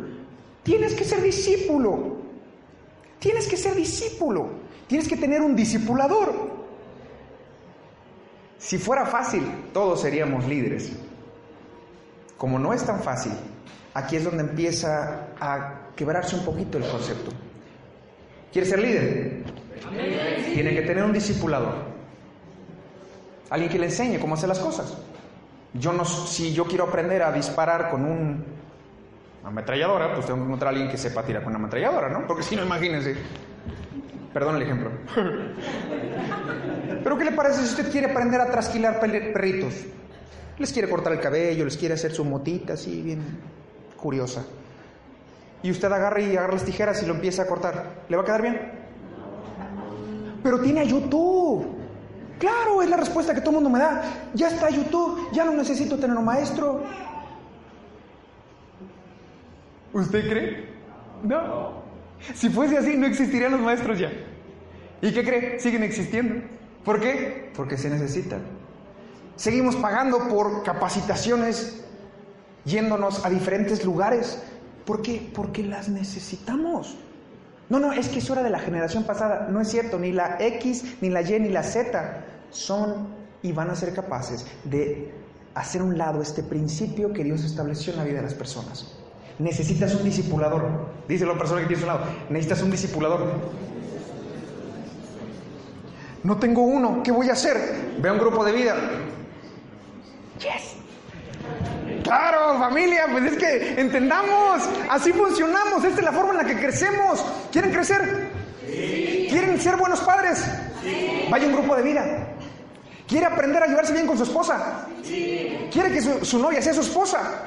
[0.65, 2.17] Tienes que ser discípulo.
[3.21, 4.49] Tienes que ser discípulo.
[4.89, 6.60] Tienes que tener un discipulador.
[8.61, 9.43] Si fuera fácil,
[9.73, 10.93] todos seríamos líderes.
[12.37, 13.33] Como no es tan fácil,
[13.95, 17.31] aquí es donde empieza a quebrarse un poquito el concepto.
[18.53, 19.45] ¿Quieres ser líder?
[20.53, 21.75] Tiene que tener un discipulador.
[23.49, 24.95] Alguien que le enseñe cómo hacer las cosas.
[25.73, 28.45] Yo no, si yo quiero aprender a disparar con un,
[29.41, 32.27] una ametralladora, pues tengo que encontrar a alguien que sepa tirar con una ametralladora, ¿no?
[32.27, 33.17] Porque si no, imagínense.
[34.33, 34.91] Perdón el ejemplo.
[37.03, 39.75] Pero ¿qué le parece si usted quiere aprender a trasquilar perritos?
[40.59, 43.23] Les quiere cortar el cabello, les quiere hacer su motita así, bien
[43.97, 44.45] curiosa.
[45.63, 48.05] Y usted agarra y agarra las tijeras y lo empieza a cortar.
[48.09, 48.73] ¿Le va a quedar bien?
[50.43, 51.67] Pero tiene a YouTube.
[52.39, 54.03] Claro, es la respuesta que todo el mundo me da.
[54.33, 56.83] Ya está YouTube, ya no necesito tener un maestro.
[59.93, 60.69] ¿Usted cree?
[61.23, 61.80] No.
[62.35, 64.11] Si fuese así, no existirían los maestros ya.
[65.03, 65.61] ¿Y qué cree?
[65.61, 66.43] Siguen existiendo.
[66.85, 67.51] ¿Por qué?
[67.57, 68.43] Porque se necesitan.
[69.37, 71.83] Seguimos pagando por capacitaciones,
[72.65, 74.43] yéndonos a diferentes lugares.
[74.85, 75.31] ¿Por qué?
[75.35, 76.97] Porque las necesitamos.
[77.69, 79.49] No, no, es que es hora de la generación pasada.
[79.51, 83.09] No es cierto, ni la X, ni la Y, ni la Z son
[83.43, 85.13] y van a ser capaces de
[85.55, 89.00] hacer un lado este principio que Dios estableció en la vida de las personas.
[89.41, 90.63] Necesitas un discipulador.
[91.09, 93.27] Dice la persona que tiene a su lado, necesitas un discipulador.
[96.23, 97.57] No tengo uno, ¿qué voy a hacer?
[97.99, 98.77] Ve a un grupo de vida.
[100.39, 100.77] Yes.
[102.05, 106.57] Claro, familia, pues es que entendamos, así funcionamos, esta es la forma en la que
[106.57, 107.25] crecemos.
[107.51, 108.29] ¿Quieren crecer?
[108.67, 110.45] ¿Quieren ser buenos padres?
[111.31, 112.29] Vaya un grupo de vida.
[113.09, 114.87] ¿Quiere aprender a llevarse bien con su esposa?
[115.03, 117.47] ¿Quiere que su, novia sea su esposa?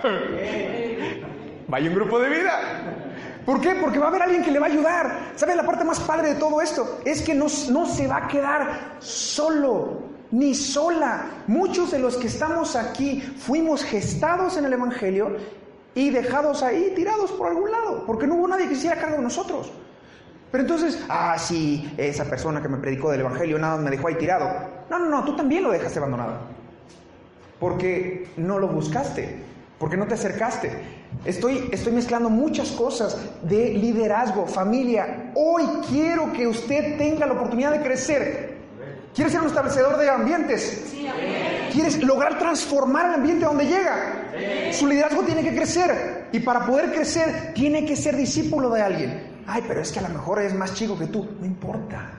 [1.74, 2.60] Vaya un grupo de vida.
[3.48, 3.74] ¿Por qué?
[3.74, 5.32] Porque va a haber alguien que le va a ayudar.
[5.36, 7.00] ¿Sabe la parte más padre de todo esto?
[7.04, 11.26] Es que no, no se va a quedar solo ni sola.
[11.48, 15.36] Muchos de los que estamos aquí fuimos gestados en el Evangelio
[15.96, 19.24] y dejados ahí tirados por algún lado, porque no hubo nadie que hiciera cargo de
[19.24, 19.74] nosotros.
[20.52, 24.16] Pero entonces, ah, sí, esa persona que me predicó del Evangelio nada me dejó ahí
[24.20, 24.48] tirado.
[24.92, 26.38] No, no, no, tú también lo dejaste abandonado.
[27.60, 29.42] Porque no lo buscaste,
[29.80, 31.02] porque no te acercaste.
[31.26, 35.32] Estoy, estoy mezclando muchas cosas de liderazgo, familia.
[35.36, 38.54] Hoy quiero que usted tenga la oportunidad de crecer
[39.13, 40.91] ¿Quieres ser un establecedor de ambientes?
[41.71, 44.71] ¿Quieres lograr transformar el ambiente donde llega?
[44.71, 46.30] Su liderazgo tiene que crecer.
[46.32, 49.43] Y para poder crecer, tiene que ser discípulo de alguien.
[49.45, 51.28] Ay, pero es que a lo mejor es más chico que tú.
[51.39, 52.12] No importa.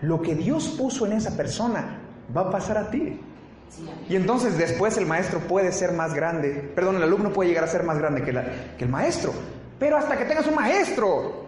[0.00, 2.00] Lo que Dios puso en esa persona
[2.34, 3.20] va a pasar a ti.
[4.08, 6.72] Y entonces después el maestro puede ser más grande.
[6.74, 8.30] Perdón, el alumno puede llegar a ser más grande que,
[8.84, 9.32] el maestro.
[9.78, 11.46] Pero hasta que tengas un maestro,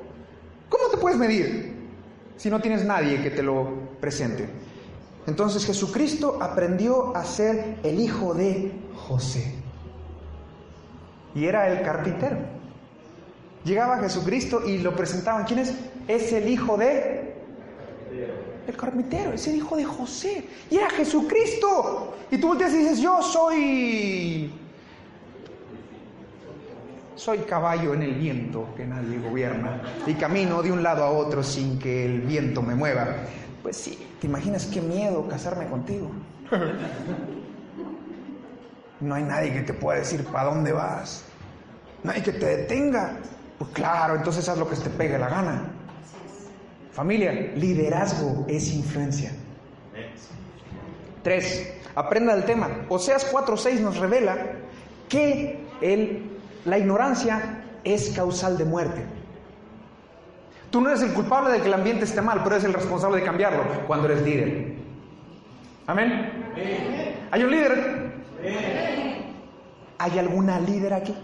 [0.68, 1.78] ¿cómo te puedes medir?
[2.38, 3.68] si no tienes nadie que te lo
[4.00, 4.48] presente.
[5.26, 9.54] Entonces Jesucristo aprendió a ser el hijo de José.
[11.34, 12.38] Y era el carpintero.
[13.64, 15.44] Llegaba Jesucristo y lo presentaban.
[15.44, 15.74] ¿Quién es?
[16.06, 17.27] Es el hijo de...
[18.68, 20.46] El carpintero, es el hijo de José.
[20.70, 22.14] Y era Jesucristo.
[22.30, 24.52] Y tú volteas y dices, yo soy
[27.16, 31.42] soy caballo en el viento que nadie gobierna y camino de un lado a otro
[31.42, 33.08] sin que el viento me mueva.
[33.60, 36.10] Pues sí, ¿te imaginas qué miedo casarme contigo?
[39.00, 41.22] No hay nadie que te pueda decir para dónde vas.
[42.02, 43.12] Nadie que te detenga.
[43.56, 45.70] Pues claro, entonces haz lo que te pegue la gana.
[46.92, 49.32] Familia, liderazgo es influencia.
[51.22, 52.68] Tres, aprenda el tema.
[52.88, 54.36] Oseas 4.6 nos revela
[55.08, 59.04] que el, la ignorancia es causal de muerte.
[60.70, 63.18] Tú no eres el culpable de que el ambiente esté mal, pero eres el responsable
[63.18, 64.74] de cambiarlo cuando eres líder.
[65.86, 66.30] Amén.
[67.30, 68.12] ¿Hay un líder?
[69.98, 71.14] ¿Hay alguna líder aquí?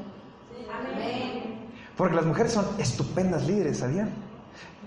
[1.96, 4.10] Porque las mujeres son estupendas líderes, ¿sabían?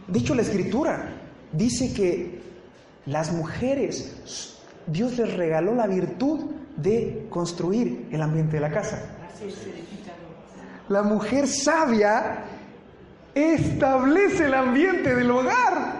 [0.08, 1.10] Dicho la escritura,
[1.52, 2.42] dice que
[3.06, 6.46] las mujeres, Dios les regaló la virtud
[6.78, 9.02] de construir el ambiente de la casa.
[10.90, 12.46] La mujer sabia
[13.34, 15.97] establece el ambiente del hogar.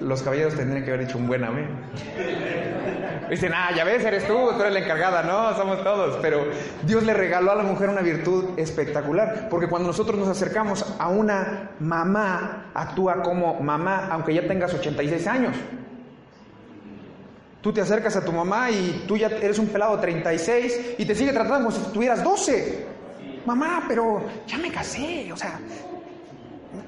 [0.00, 1.68] Los caballeros tendrían que haber dicho un buen amén.
[3.30, 5.22] Dicen, ah, ya ves, eres tú, tú eres la encargada.
[5.22, 6.18] No, somos todos.
[6.20, 6.46] Pero
[6.84, 9.48] Dios le regaló a la mujer una virtud espectacular.
[9.48, 15.26] Porque cuando nosotros nos acercamos a una mamá, actúa como mamá, aunque ya tengas 86
[15.28, 15.56] años.
[17.60, 21.04] Tú te acercas a tu mamá y tú ya eres un pelado de 36 y
[21.04, 22.86] te sigue tratando como si tuvieras 12.
[23.46, 25.60] Mamá, pero ya me casé, o sea,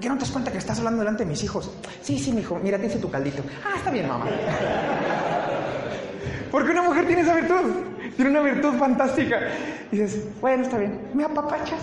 [0.00, 1.70] ¿qué no te das cuenta que estás hablando delante de mis hijos?
[2.00, 3.42] Sí, sí, mi hijo, mira, dice tu caldito.
[3.64, 4.26] Ah, está bien, mamá.
[6.50, 7.70] Porque una mujer tiene esa virtud,
[8.16, 9.38] tiene una virtud fantástica.
[9.90, 11.80] Y dices, bueno, está bien, me apapachas.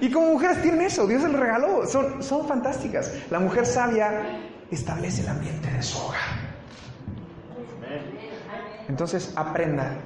[0.00, 3.10] Y como mujeres tienen eso, Dios lo regaló, son, son fantásticas.
[3.30, 4.38] La mujer sabia
[4.70, 6.20] establece el ambiente de su hogar.
[8.88, 9.96] Entonces aprenda.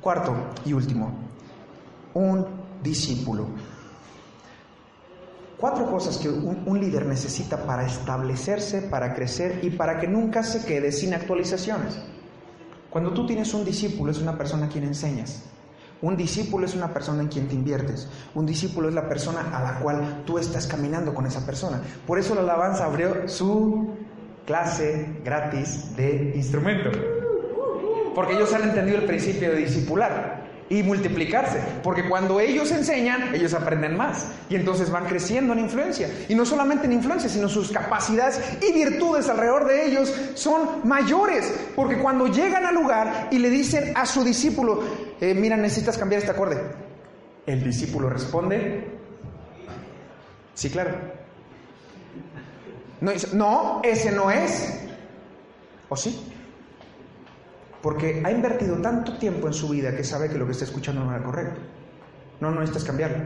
[0.00, 1.12] Cuarto y último,
[2.14, 2.46] un
[2.82, 3.46] discípulo.
[5.58, 10.64] Cuatro cosas que un, líder necesita para establecerse, para crecer y para que nunca se
[10.64, 11.98] quede sin actualizaciones.
[12.90, 15.42] Cuando tú tienes un discípulo es una persona a quien enseñas.
[16.00, 18.08] Un discípulo es una persona en quien te inviertes.
[18.36, 21.82] Un discípulo es la persona a la cual tú estás caminando con esa persona.
[22.06, 23.96] Por eso la alabanza abrió su
[24.46, 26.90] clase gratis de instrumento.
[28.14, 30.37] Porque ellos han entendido el principio de discipular
[30.70, 31.60] y multiplicarse.
[31.82, 34.26] Porque cuando ellos enseñan, ellos aprenden más.
[34.48, 36.10] Y entonces van creciendo en influencia.
[36.28, 41.52] Y no solamente en influencia, sino sus capacidades y virtudes alrededor de ellos son mayores.
[41.74, 44.82] Porque cuando llegan al lugar y le dicen a su discípulo,
[45.20, 46.60] eh, mira, necesitas cambiar este acorde.
[47.46, 48.86] El discípulo responde,
[50.54, 50.90] sí, claro.
[53.00, 54.74] No, no ese no es.
[55.88, 56.37] ¿O sí?
[57.82, 61.04] Porque ha invertido tanto tiempo en su vida que sabe que lo que está escuchando
[61.04, 61.60] no era correcto.
[62.40, 63.24] No, no necesitas cambiarlo.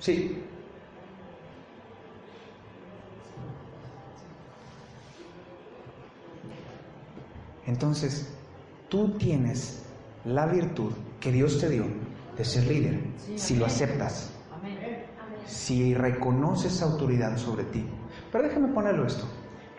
[0.00, 0.42] Sí.
[7.66, 8.28] Entonces,
[8.88, 9.82] tú tienes
[10.24, 11.84] la virtud que Dios te dio
[12.36, 13.00] de ser líder,
[13.36, 14.30] si lo aceptas,
[15.46, 17.84] si reconoces autoridad sobre ti.
[18.30, 19.24] Pero déjame ponerlo esto.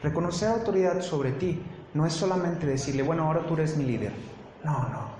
[0.01, 1.61] Reconocer autoridad sobre ti
[1.95, 4.11] no es solamente decirle, bueno, ahora tú eres mi líder.
[4.65, 5.15] No, no.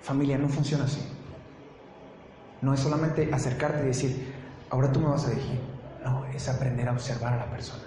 [0.00, 1.00] Familia, no funciona así.
[2.60, 4.34] No es solamente acercarte y decir,
[4.70, 5.60] ahora tú me vas a dirigir.
[6.04, 7.84] No, es aprender a observar a la persona.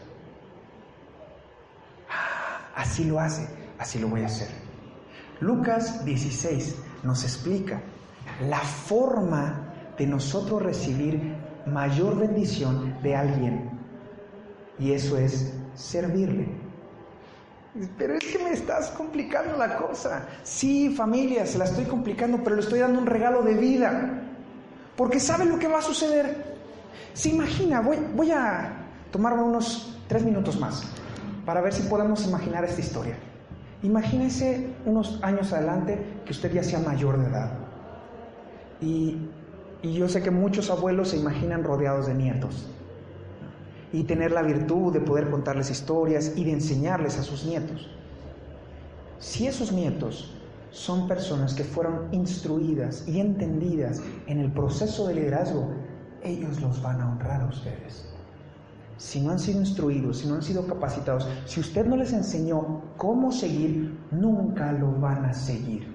[2.10, 3.46] Ah, así lo hace,
[3.78, 4.48] así lo voy a hacer.
[5.42, 7.82] Lucas 16 nos explica
[8.48, 13.70] la forma de nosotros recibir mayor bendición de alguien.
[14.80, 16.59] Y eso es servirle.
[17.98, 20.28] Pero es que me estás complicando la cosa.
[20.44, 24.24] Sí, familia, se la estoy complicando, pero le estoy dando un regalo de vida.
[24.96, 26.58] Porque sabe lo que va a suceder.
[27.14, 28.74] Se imagina, voy, voy a
[29.12, 30.84] tomarme unos tres minutos más
[31.46, 33.16] para ver si podemos imaginar esta historia.
[33.84, 37.52] Imagínese unos años adelante que usted ya sea mayor de edad.
[38.82, 39.30] Y,
[39.82, 42.68] y yo sé que muchos abuelos se imaginan rodeados de nietos
[43.92, 47.90] y tener la virtud de poder contarles historias y de enseñarles a sus nietos.
[49.20, 50.36] Si esos nietos
[50.72, 55.74] son personas que fueron instruidas y entendidas en el proceso de liderazgo,
[56.24, 58.14] ellos los van a honrar a ustedes.
[58.98, 62.82] Si no han sido instruidos, si no han sido capacitados, si usted no les enseñó
[62.98, 65.88] cómo seguir, nunca lo van a seguir.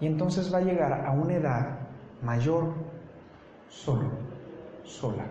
[0.00, 1.78] Y entonces va a llegar a una edad
[2.22, 2.74] mayor
[3.68, 4.27] solo
[4.88, 5.24] sola.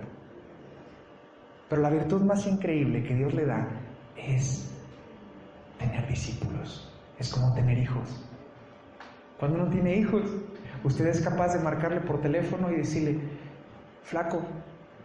[1.70, 3.68] Pero la virtud más increíble que Dios le da
[4.16, 4.72] es
[5.78, 6.90] tener discípulos.
[7.20, 8.24] Es como tener hijos.
[9.40, 10.24] Cuando uno tiene hijos,
[10.84, 13.20] usted es capaz de marcarle por teléfono y decirle,
[14.04, 14.42] flaco,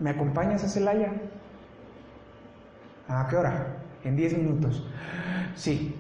[0.02, 1.12] ¿Me acompañas a Celaya?
[3.06, 3.76] ¿A qué hora?
[4.02, 4.84] En 10 minutos.
[5.54, 5.94] Sí.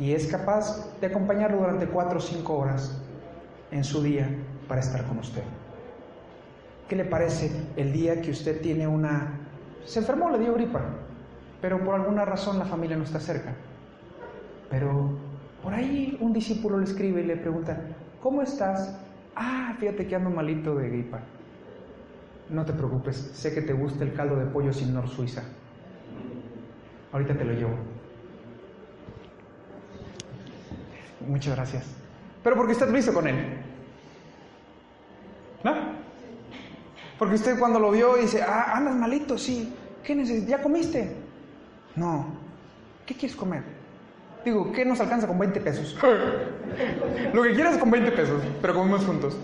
[0.00, 2.98] Y es capaz de acompañarlo durante 4 o 5 horas
[3.70, 4.28] en su día
[4.66, 5.42] para estar con usted.
[6.88, 9.38] ¿Qué le parece el día que usted tiene una...
[9.84, 10.80] Se enfermó, le dio gripa,
[11.60, 13.52] pero por alguna razón la familia no está cerca.
[14.70, 15.18] Pero
[15.62, 17.78] por ahí un discípulo le escribe y le pregunta,
[18.22, 18.98] ¿cómo estás?
[19.36, 21.20] Ah, fíjate que ando malito de gripa.
[22.48, 25.42] No te preocupes, sé que te gusta el caldo de pollo sin nor suiza.
[27.12, 27.99] Ahorita te lo llevo.
[31.26, 31.84] Muchas gracias.
[32.42, 33.58] Pero porque usted lo hizo con él.
[35.62, 35.74] ¿No?
[37.18, 39.74] Porque usted cuando lo vio dice, ah, andas malito, sí.
[40.02, 40.48] ¿Qué necesitas?
[40.48, 41.14] ¿Ya comiste?
[41.96, 42.26] No.
[43.04, 43.62] ¿Qué quieres comer?
[44.44, 45.98] Digo, ¿qué nos alcanza con 20 pesos?
[47.34, 49.36] Lo que quieras con 20 pesos, pero comemos juntos.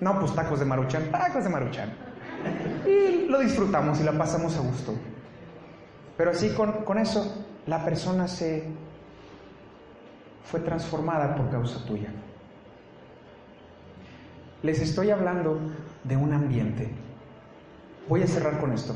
[0.00, 1.92] No, pues tacos de maruchan, tacos de maruchan.
[2.86, 4.94] Y lo disfrutamos y la pasamos a gusto.
[6.16, 8.64] Pero así con, con eso, la persona se
[10.44, 12.10] fue transformada por causa tuya.
[14.62, 15.58] Les estoy hablando
[16.04, 16.88] de un ambiente.
[18.08, 18.94] Voy a cerrar con esto.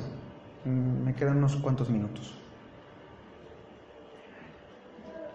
[0.64, 2.34] Mm, me quedan unos cuantos minutos.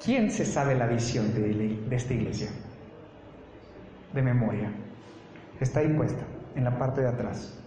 [0.03, 2.49] ¿Quién se sabe la visión de, de esta iglesia?
[4.13, 4.71] De memoria.
[5.59, 6.23] Está ahí puesta,
[6.55, 7.57] en la parte de atrás.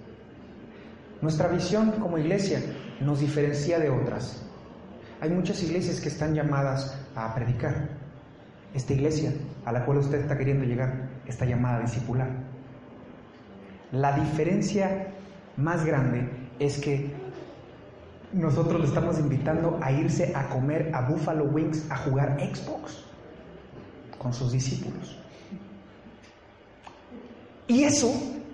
[1.21, 2.61] Nuestra visión como iglesia
[3.01, 4.43] nos diferencia de otras.
[5.21, 8.04] Hay muchas iglesias que están llamadas a predicar.
[8.75, 9.33] Esta iglesia
[9.65, 12.29] a la cual usted está queriendo llegar está llamada a discipular.
[13.93, 15.07] La diferencia
[15.57, 17.13] más grande es que
[18.33, 23.05] nosotros le estamos invitando a irse a comer a Buffalo Wings a jugar Xbox
[24.19, 25.17] con sus discípulos.
[27.69, 28.13] Y eso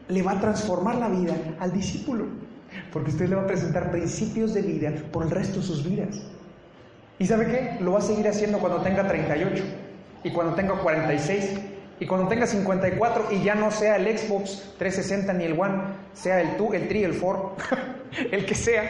[0.09, 2.27] le va a transformar la vida al discípulo,
[2.93, 6.21] porque usted le va a presentar principios de vida por el resto de sus vidas.
[7.19, 7.83] ¿Y sabe qué?
[7.83, 9.80] Lo va a seguir haciendo cuando tenga 38
[10.23, 11.61] y cuando tenga 46
[12.01, 15.83] y cuando tenga 54 y ya no sea el Xbox 360 ni el One,
[16.15, 17.57] sea el 2, el 3, el 4,
[18.33, 18.83] el que sea,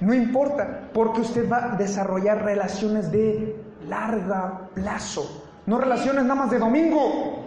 [0.00, 3.56] no importa, porque usted va a desarrollar relaciones de
[3.88, 7.37] larga plazo, no relaciones nada más de domingo.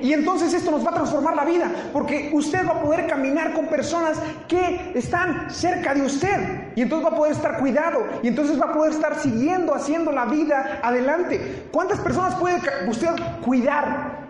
[0.00, 3.52] Y entonces esto nos va a transformar la vida, porque usted va a poder caminar
[3.52, 6.72] con personas que están cerca de usted.
[6.76, 8.04] Y entonces va a poder estar cuidado.
[8.22, 11.66] Y entonces va a poder estar siguiendo, haciendo la vida adelante.
[11.72, 13.08] ¿Cuántas personas puede usted
[13.44, 14.26] cuidar?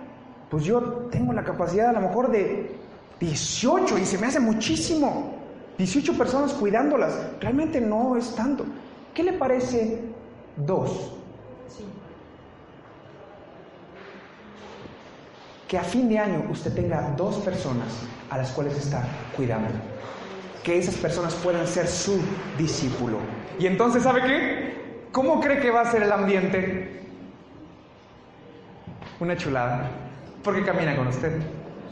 [0.51, 0.81] Pues yo
[1.11, 2.75] tengo la capacidad a lo mejor de
[3.21, 5.35] 18 y se me hace muchísimo.
[5.77, 7.13] 18 personas cuidándolas.
[7.41, 8.65] Realmente no es tanto.
[9.15, 10.01] ¿Qué le parece
[10.57, 11.13] dos?
[15.69, 17.89] Que a fin de año usted tenga dos personas
[18.31, 19.07] a las cuales está
[19.37, 19.69] cuidando.
[20.65, 22.19] Que esas personas puedan ser su
[22.57, 23.19] discípulo.
[23.59, 25.09] Y entonces, ¿sabe qué?
[25.13, 27.03] ¿Cómo cree que va a ser el ambiente?
[29.21, 29.91] Una chulada.
[30.43, 31.33] Porque camina con usted.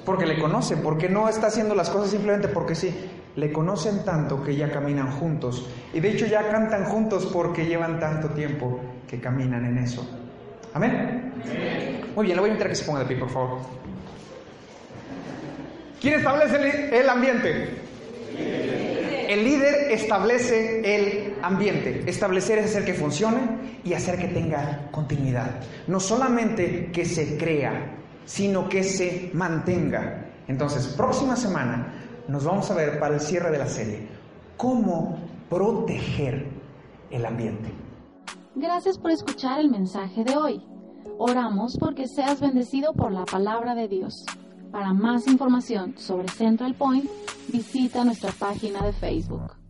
[0.06, 0.82] Porque le conocen.
[0.82, 2.94] Porque no está haciendo las cosas simplemente porque sí.
[3.36, 5.68] Le conocen tanto que ya caminan juntos.
[5.92, 10.25] Y de hecho ya cantan juntos porque llevan tanto tiempo que caminan en eso.
[10.76, 11.32] Amén.
[12.14, 13.60] Muy bien, le voy a invitar a que se ponga de pie, por favor.
[15.98, 17.70] ¿Quién establece el ambiente?
[19.26, 22.04] El líder establece el ambiente.
[22.06, 23.40] Establecer es hacer que funcione
[23.84, 25.62] y hacer que tenga continuidad.
[25.86, 27.96] No solamente que se crea,
[28.26, 30.26] sino que se mantenga.
[30.46, 31.94] Entonces, próxima semana
[32.28, 34.08] nos vamos a ver para el cierre de la serie
[34.58, 36.44] cómo proteger
[37.10, 37.85] el ambiente.
[38.58, 40.62] Gracias por escuchar el mensaje de hoy.
[41.18, 44.24] Oramos porque seas bendecido por la palabra de Dios.
[44.72, 47.04] Para más información sobre Central Point,
[47.48, 49.65] visita nuestra página de Facebook.